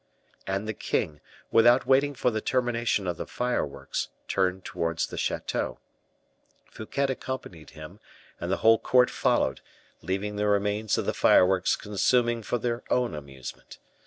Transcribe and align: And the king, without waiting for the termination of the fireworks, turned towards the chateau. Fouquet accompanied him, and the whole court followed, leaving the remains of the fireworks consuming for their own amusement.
And 0.47 0.67
the 0.67 0.73
king, 0.73 1.21
without 1.51 1.85
waiting 1.85 2.15
for 2.15 2.31
the 2.31 2.41
termination 2.41 3.05
of 3.05 3.17
the 3.17 3.27
fireworks, 3.27 4.09
turned 4.27 4.65
towards 4.65 5.05
the 5.05 5.15
chateau. 5.15 5.77
Fouquet 6.65 7.03
accompanied 7.07 7.69
him, 7.77 7.99
and 8.39 8.51
the 8.51 8.57
whole 8.65 8.79
court 8.79 9.11
followed, 9.11 9.61
leaving 10.01 10.37
the 10.37 10.47
remains 10.47 10.97
of 10.97 11.05
the 11.05 11.13
fireworks 11.13 11.75
consuming 11.75 12.41
for 12.41 12.57
their 12.57 12.81
own 12.91 13.13
amusement. 13.13 13.77